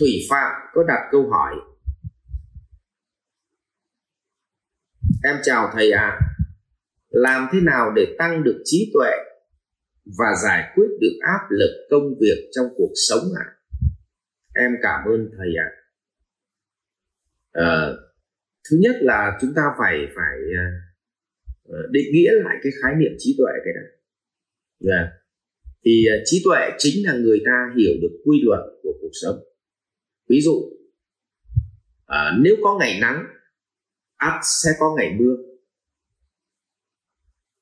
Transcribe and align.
Thủy 0.00 0.26
Phạm 0.30 0.52
có 0.72 0.84
đặt 0.88 1.08
câu 1.10 1.30
hỏi 1.30 1.54
Em 5.24 5.36
chào 5.42 5.70
thầy 5.74 5.90
ạ 5.90 6.00
à. 6.00 6.20
Làm 7.08 7.48
thế 7.52 7.60
nào 7.60 7.92
để 7.96 8.16
tăng 8.18 8.44
được 8.44 8.62
trí 8.64 8.90
tuệ 8.94 9.10
và 10.18 10.26
giải 10.44 10.72
quyết 10.74 10.86
được 11.00 11.18
áp 11.20 11.46
lực 11.50 11.86
công 11.90 12.14
việc 12.20 12.50
trong 12.52 12.66
cuộc 12.76 12.92
sống 13.08 13.24
ạ? 13.38 13.46
À? 13.46 13.56
Em 14.54 14.70
cảm 14.82 15.00
ơn 15.08 15.30
thầy 15.38 15.48
ạ. 15.56 15.68
À. 17.52 17.64
À, 17.64 17.92
thứ 18.70 18.76
nhất 18.80 18.96
là 19.00 19.38
chúng 19.40 19.54
ta 19.56 19.62
phải 19.78 19.96
phải 20.16 20.36
ờ, 20.56 20.64
ờ, 21.76 21.88
định 21.90 22.06
nghĩa 22.12 22.32
lại 22.32 22.56
cái 22.62 22.72
khái 22.82 22.94
niệm 22.94 23.12
trí 23.18 23.34
tuệ 23.38 23.52
cái 23.64 23.74
này. 23.74 23.90
Yeah. 24.94 25.08
Dạ. 25.08 25.18
Thì 25.84 26.04
uh, 26.08 26.22
trí 26.24 26.42
tuệ 26.44 26.70
chính 26.78 27.06
là 27.06 27.12
người 27.12 27.38
ta 27.46 27.74
hiểu 27.76 27.92
được 28.02 28.22
quy 28.24 28.40
luật 28.44 28.60
của 28.82 28.92
cuộc 29.00 29.10
sống. 29.22 29.51
Ví 30.32 30.40
dụ 30.40 30.52
à, 32.06 32.38
nếu 32.44 32.56
có 32.64 32.78
ngày 32.78 32.98
nắng 33.00 33.24
ắt 34.16 34.40
sẽ 34.42 34.70
có 34.78 34.94
ngày 34.96 35.16
mưa. 35.18 35.36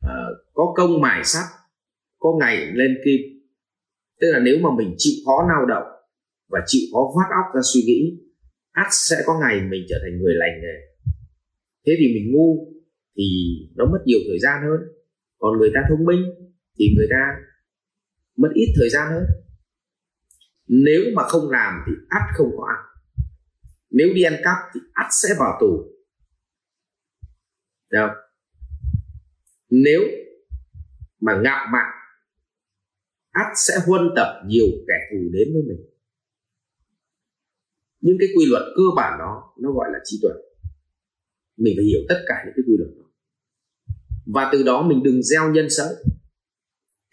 À, 0.00 0.16
có 0.52 0.74
công 0.76 1.00
mài 1.00 1.24
sắt 1.24 1.44
có 2.18 2.36
ngày 2.40 2.56
lên 2.56 2.98
kim. 3.04 3.20
Tức 4.20 4.26
là 4.32 4.38
nếu 4.38 4.58
mà 4.62 4.68
mình 4.78 4.94
chịu 4.98 5.14
khó 5.26 5.46
lao 5.48 5.66
động 5.66 5.86
và 6.48 6.58
chịu 6.66 6.80
khó 6.92 7.12
vắt 7.16 7.30
óc 7.30 7.54
ra 7.54 7.60
suy 7.72 7.80
nghĩ 7.80 8.00
ắt 8.70 8.86
sẽ 8.90 9.16
có 9.26 9.40
ngày 9.40 9.60
mình 9.70 9.84
trở 9.88 9.96
thành 10.02 10.18
người 10.18 10.34
lành 10.34 10.60
nghề. 10.62 10.76
Thế 11.86 11.92
thì 11.98 12.06
mình 12.14 12.32
ngu 12.32 12.72
thì 13.16 13.24
nó 13.76 13.84
mất 13.84 13.98
nhiều 14.04 14.18
thời 14.28 14.38
gian 14.38 14.62
hơn. 14.62 14.80
Còn 15.38 15.58
người 15.58 15.70
ta 15.74 15.80
thông 15.88 16.04
minh 16.04 16.22
thì 16.78 16.84
người 16.96 17.06
ta 17.10 17.22
mất 18.36 18.48
ít 18.54 18.68
thời 18.76 18.90
gian 18.90 19.08
hơn 19.12 19.45
nếu 20.66 21.00
mà 21.14 21.22
không 21.28 21.50
làm 21.50 21.82
thì 21.86 21.92
ắt 22.08 22.22
không 22.36 22.50
có 22.56 22.66
ăn. 22.66 22.84
Nếu 23.90 24.08
đi 24.14 24.22
ăn 24.22 24.36
cắp 24.44 24.56
thì 24.74 24.80
ắt 24.92 25.06
sẽ 25.10 25.28
vào 25.38 25.58
tù. 25.60 25.92
Được 27.90 28.10
nếu 29.70 30.00
mà 31.20 31.40
ngạo 31.44 31.66
mạn, 31.72 31.90
ắt 33.30 33.46
sẽ 33.56 33.74
huân 33.86 34.02
tập 34.16 34.42
nhiều 34.46 34.66
kẻ 34.88 34.94
thù 35.10 35.18
đến 35.32 35.48
với 35.52 35.62
mình. 35.62 35.86
Những 38.00 38.16
cái 38.20 38.28
quy 38.36 38.46
luật 38.46 38.62
cơ 38.76 38.82
bản 38.96 39.18
đó, 39.18 39.54
nó 39.58 39.72
gọi 39.72 39.88
là 39.92 39.98
trí 40.04 40.18
tuệ. 40.22 40.30
Mình 41.56 41.74
phải 41.76 41.84
hiểu 41.84 42.00
tất 42.08 42.24
cả 42.26 42.34
những 42.44 42.54
cái 42.56 42.64
quy 42.66 42.76
luật 42.78 42.90
đó. 42.98 43.04
Và 44.26 44.48
từ 44.52 44.62
đó 44.62 44.82
mình 44.82 45.02
đừng 45.02 45.22
gieo 45.22 45.50
nhân 45.50 45.70
xấu, 45.70 45.88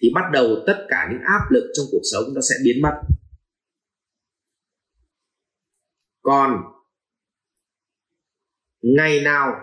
thì 0.01 0.11
bắt 0.15 0.23
đầu 0.33 0.47
tất 0.67 0.85
cả 0.89 1.07
những 1.11 1.21
áp 1.21 1.51
lực 1.51 1.71
trong 1.73 1.85
cuộc 1.91 2.01
sống 2.11 2.23
nó 2.35 2.41
sẽ 2.41 2.55
biến 2.63 2.81
mất. 2.81 3.01
Còn 6.23 6.63
ngày 8.81 9.21
nào 9.23 9.53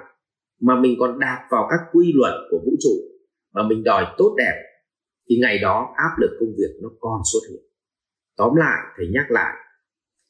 mà 0.61 0.81
mình 0.81 0.97
còn 1.01 1.19
đạp 1.19 1.49
vào 1.51 1.67
các 1.71 1.81
quy 1.93 2.13
luật 2.15 2.35
của 2.51 2.59
vũ 2.65 2.73
trụ 2.81 2.91
mà 3.55 3.63
mình 3.69 3.85
đòi 3.85 4.05
tốt 4.19 4.35
đẹp, 4.39 4.63
thì 5.29 5.39
ngày 5.43 5.59
đó 5.59 5.95
áp 5.97 6.13
lực 6.21 6.37
công 6.41 6.49
việc 6.59 6.81
nó 6.83 6.89
còn 7.01 7.21
xuất 7.33 7.41
hiện. 7.51 7.63
Tóm 8.37 8.55
lại, 8.57 8.79
thầy 8.97 9.07
nhắc 9.13 9.31
lại, 9.31 9.55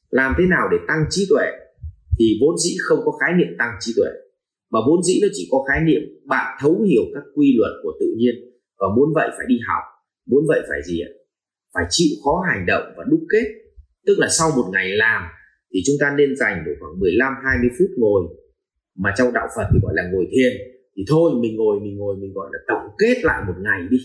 làm 0.09 0.33
thế 0.37 0.43
nào 0.49 0.67
để 0.71 0.77
tăng 0.87 1.05
trí 1.09 1.27
tuệ 1.29 1.45
thì 2.19 2.25
vốn 2.41 2.57
dĩ 2.57 2.71
không 2.87 2.99
có 3.05 3.11
khái 3.11 3.33
niệm 3.37 3.55
tăng 3.59 3.77
trí 3.79 3.93
tuệ, 3.97 4.11
mà 4.71 4.79
vốn 4.87 5.03
dĩ 5.03 5.19
nó 5.21 5.27
chỉ 5.33 5.47
có 5.51 5.57
khái 5.67 5.81
niệm 5.85 6.01
bạn 6.25 6.57
thấu 6.61 6.81
hiểu 6.81 7.03
các 7.13 7.23
quy 7.35 7.55
luật 7.57 7.71
của 7.83 7.93
tự 7.99 8.05
nhiên 8.17 8.35
và 8.79 8.87
muốn 8.95 9.13
vậy 9.15 9.29
phải 9.37 9.45
đi 9.47 9.59
học, 9.67 9.83
muốn 10.25 10.43
vậy 10.47 10.61
phải 10.69 10.79
gì 10.85 11.01
ạ? 11.01 11.11
Phải 11.73 11.83
chịu 11.89 12.17
khó 12.23 12.43
hành 12.49 12.65
động 12.65 12.83
và 12.97 13.03
đúc 13.09 13.19
kết. 13.31 13.45
Tức 14.05 14.15
là 14.17 14.27
sau 14.29 14.51
một 14.55 14.69
ngày 14.73 14.89
làm 14.89 15.23
thì 15.73 15.79
chúng 15.85 15.95
ta 15.99 16.15
nên 16.17 16.35
dành 16.35 16.63
độ 16.65 16.71
khoảng 16.79 16.99
15 16.99 17.33
20 17.43 17.69
phút 17.79 17.89
ngồi. 17.97 18.21
Mà 18.95 19.13
trong 19.17 19.33
đạo 19.33 19.47
Phật 19.55 19.67
thì 19.73 19.79
gọi 19.83 19.93
là 19.95 20.03
ngồi 20.11 20.27
thiền. 20.31 20.53
Thì 20.95 21.03
thôi 21.07 21.31
mình 21.41 21.55
ngồi 21.55 21.79
mình 21.79 21.97
ngồi 21.97 22.15
mình 22.17 22.33
gọi 22.33 22.49
là 22.53 22.59
tổng 22.67 22.95
kết 22.97 23.23
lại 23.23 23.43
một 23.47 23.53
ngày 23.59 23.81
đi. 23.89 23.97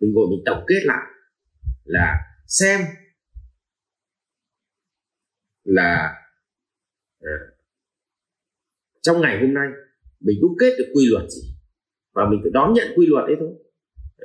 Mình 0.00 0.12
ngồi 0.14 0.26
mình 0.30 0.42
tổng 0.46 0.64
kết 0.66 0.80
lại 0.84 1.06
là 1.84 2.14
xem 2.46 2.80
là 5.64 6.14
à, 7.20 7.36
trong 9.02 9.20
ngày 9.20 9.40
hôm 9.40 9.54
nay 9.54 9.68
mình 10.20 10.38
đúc 10.40 10.50
kết 10.58 10.74
được 10.78 10.90
quy 10.94 11.06
luật 11.10 11.30
gì? 11.30 11.42
Và 12.14 12.22
mình 12.30 12.40
phải 12.42 12.50
đón 12.54 12.72
nhận 12.72 12.88
quy 12.96 13.06
luật 13.06 13.24
đấy 13.26 13.36
thôi. 13.40 13.52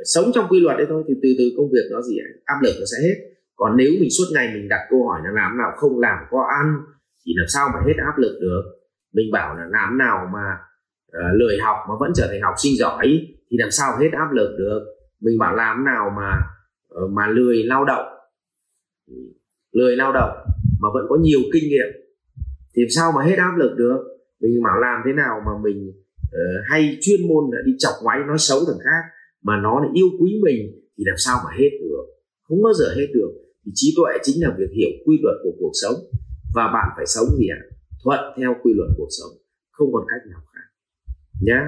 Sống 0.03 0.31
trong 0.33 0.47
quy 0.49 0.59
luật 0.59 0.77
đấy 0.77 0.85
thôi 0.89 1.03
thì 1.07 1.13
từ 1.23 1.29
từ 1.37 1.43
công 1.57 1.69
việc 1.71 1.87
nó 1.91 2.01
gì 2.01 2.17
áp 2.45 2.59
lực 2.63 2.73
nó 2.79 2.85
sẽ 2.85 3.07
hết 3.07 3.35
còn 3.55 3.77
nếu 3.77 3.91
mình 3.99 4.09
suốt 4.17 4.25
ngày 4.33 4.51
mình 4.53 4.69
đặt 4.69 4.88
câu 4.89 5.07
hỏi 5.07 5.21
là 5.23 5.31
làm 5.41 5.57
nào 5.57 5.71
không 5.77 5.99
làm 5.99 6.17
có 6.31 6.47
ăn 6.61 6.77
thì 7.25 7.31
làm 7.35 7.45
sao 7.47 7.69
mà 7.73 7.79
hết 7.88 7.93
áp 8.05 8.17
lực 8.17 8.39
được? 8.41 8.63
Mình 9.13 9.31
bảo 9.31 9.57
là 9.57 9.66
làm 9.69 9.97
nào 9.97 10.29
mà 10.33 10.57
uh, 11.07 11.39
lười 11.39 11.57
học 11.63 11.77
mà 11.89 11.95
vẫn 11.99 12.11
trở 12.16 12.27
thành 12.31 12.41
học 12.41 12.53
sinh 12.57 12.73
giỏi 12.77 13.27
thì 13.51 13.57
làm 13.57 13.71
sao 13.71 13.97
hết 13.99 14.09
áp 14.11 14.31
lực 14.31 14.55
được? 14.57 14.79
Mình 15.21 15.38
bảo 15.39 15.55
làm 15.55 15.85
nào 15.85 16.13
mà 16.17 16.29
uh, 17.03 17.11
mà 17.11 17.27
lười 17.27 17.63
lao 17.63 17.85
động. 17.85 18.05
Lười 19.72 19.95
lao 19.95 20.13
động 20.13 20.37
mà 20.81 20.89
vẫn 20.93 21.05
có 21.09 21.17
nhiều 21.22 21.39
kinh 21.53 21.63
nghiệm 21.63 21.89
thì 22.75 22.81
làm 22.81 22.89
sao 22.89 23.11
mà 23.16 23.23
hết 23.23 23.35
áp 23.37 23.57
lực 23.57 23.75
được? 23.77 23.97
Mình 24.41 24.63
bảo 24.63 24.79
làm 24.79 25.01
thế 25.05 25.13
nào 25.13 25.41
mà 25.45 25.51
mình 25.63 25.89
uh, 25.89 26.63
hay 26.69 26.97
chuyên 27.01 27.19
môn 27.27 27.43
là 27.51 27.61
đi 27.66 27.72
chọc 27.79 27.93
ngoáy 28.03 28.19
nói 28.27 28.37
xấu 28.37 28.59
thằng 28.67 28.79
khác 28.83 29.03
mà 29.43 29.53
nó 29.63 29.79
lại 29.79 29.89
yêu 29.93 30.07
quý 30.19 30.41
mình 30.43 30.57
thì 30.97 31.03
làm 31.07 31.16
sao 31.17 31.37
mà 31.45 31.51
hết 31.57 31.69
được? 31.81 32.05
Không 32.47 32.63
bao 32.63 32.73
giờ 32.73 32.85
hết 32.95 33.07
được 33.13 33.31
thì 33.65 33.71
trí 33.75 33.93
tuệ 33.97 34.11
chính 34.23 34.35
là 34.43 34.55
việc 34.59 34.71
hiểu 34.77 34.91
quy 35.05 35.15
luật 35.23 35.35
của 35.43 35.53
cuộc 35.59 35.71
sống. 35.81 35.97
Và 36.55 36.65
bạn 36.73 36.87
phải 36.95 37.05
sống 37.05 37.27
gì 37.39 37.47
ạ? 37.47 37.61
Thuận 38.03 38.19
theo 38.37 38.51
quy 38.63 38.71
luật 38.75 38.89
cuộc 38.97 39.11
sống, 39.17 39.33
không 39.71 39.93
còn 39.93 40.03
cách 40.09 40.31
nào 40.31 40.41
khác. 40.53 40.67
Nhá. 41.41 41.59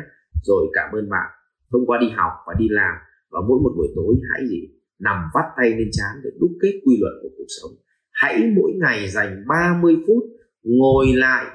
Rồi 0.43 0.67
cảm 0.73 0.89
ơn 0.95 1.09
bạn. 1.09 1.29
Thông 1.71 1.85
qua 1.85 1.97
đi 2.01 2.09
học 2.09 2.31
và 2.47 2.53
đi 2.59 2.67
làm 2.69 2.95
và 3.31 3.39
mỗi 3.47 3.59
một 3.63 3.73
buổi 3.77 3.87
tối 3.95 4.15
hãy 4.31 4.47
gì? 4.49 4.61
Nằm 4.99 5.17
vắt 5.33 5.45
tay 5.57 5.69
lên 5.69 5.89
trán 5.91 6.13
để 6.23 6.29
đúc 6.39 6.51
kết 6.61 6.73
quy 6.85 6.97
luật 7.01 7.13
của 7.21 7.29
cuộc 7.37 7.49
sống. 7.61 7.71
Hãy 8.11 8.51
mỗi 8.55 8.71
ngày 8.81 9.07
dành 9.07 9.43
30 9.47 9.95
phút 10.07 10.23
ngồi 10.63 11.07
lại, 11.13 11.45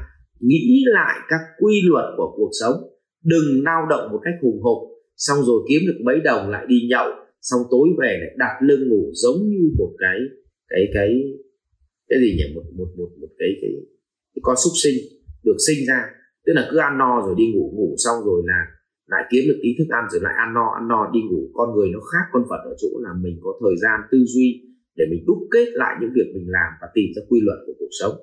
nghĩ 0.40 0.84
lại 0.86 1.18
các 1.28 1.40
quy 1.58 1.80
luật 1.84 2.04
của 2.16 2.34
cuộc 2.36 2.50
sống. 2.60 2.74
Đừng 3.24 3.64
lao 3.64 3.86
động 3.90 4.12
một 4.12 4.20
cách 4.24 4.34
hùng 4.42 4.62
hục. 4.62 4.78
Xong 5.16 5.38
rồi 5.42 5.60
kiếm 5.68 5.80
được 5.86 5.98
mấy 6.04 6.20
đồng 6.20 6.50
lại 6.50 6.64
đi 6.68 6.76
nhậu 6.90 7.08
xong 7.48 7.62
tối 7.72 7.88
về 8.00 8.12
lại 8.22 8.32
đặt 8.42 8.54
lưng 8.68 8.88
ngủ 8.88 9.04
giống 9.22 9.38
như 9.50 9.62
một 9.78 9.92
cái 9.98 10.18
cái 10.72 10.84
cái 10.94 11.10
cái 12.08 12.18
gì 12.22 12.30
nhỉ? 12.38 12.46
Một 12.54 12.66
một 12.78 12.90
một 12.98 13.10
một 13.20 13.32
cái 13.38 13.50
cái 13.60 13.72
con 14.46 14.56
súc 14.62 14.74
sinh 14.82 14.98
được 15.46 15.58
sinh 15.66 15.80
ra. 15.88 16.00
Tức 16.44 16.52
là 16.58 16.62
cứ 16.70 16.76
ăn 16.88 16.98
no 16.98 17.12
rồi 17.26 17.34
đi 17.40 17.46
ngủ 17.54 17.66
ngủ 17.76 17.88
xong 18.04 18.18
rồi 18.28 18.40
là 18.50 18.60
lại 19.12 19.22
kiếm 19.30 19.44
được 19.48 19.58
tí 19.62 19.70
thức 19.78 19.88
ăn 19.98 20.04
rồi 20.12 20.20
lại 20.26 20.34
ăn 20.44 20.50
no 20.58 20.66
ăn 20.78 20.84
no 20.92 21.00
đi 21.14 21.20
ngủ. 21.30 21.42
Con 21.56 21.68
người 21.74 21.88
nó 21.94 22.00
khác 22.10 22.24
con 22.32 22.42
vật 22.50 22.62
ở 22.70 22.74
chỗ 22.82 22.90
là 23.04 23.12
mình 23.24 23.36
có 23.44 23.50
thời 23.62 23.76
gian 23.82 23.96
tư 24.10 24.18
duy 24.32 24.48
để 24.98 25.04
mình 25.10 25.22
đúc 25.28 25.38
kết 25.54 25.68
lại 25.82 25.92
những 26.00 26.12
việc 26.16 26.28
mình 26.34 26.48
làm 26.56 26.70
và 26.80 26.86
tìm 26.94 27.08
ra 27.16 27.22
quy 27.28 27.38
luật 27.46 27.58
của 27.66 27.74
cuộc 27.80 27.92
sống. 28.00 28.16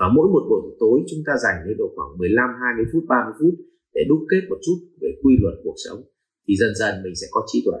Và 0.00 0.06
mỗi 0.16 0.26
một 0.34 0.42
buổi 0.50 0.62
tối 0.82 0.96
chúng 1.10 1.22
ta 1.26 1.32
dành 1.44 1.58
đến 1.66 1.74
độ 1.80 1.88
khoảng 1.96 2.12
15 2.18 2.50
20 2.62 2.84
phút 2.92 3.04
30 3.08 3.34
phút 3.40 3.54
để 3.94 4.02
đúc 4.10 4.20
kết 4.30 4.42
một 4.50 4.60
chút 4.66 4.78
về 5.02 5.10
quy 5.22 5.32
luật 5.42 5.56
cuộc 5.64 5.78
sống. 5.84 6.00
Thì 6.44 6.52
dần 6.60 6.72
dần 6.80 6.92
mình 7.04 7.16
sẽ 7.20 7.26
có 7.30 7.40
trí 7.50 7.58
tuệ 7.66 7.80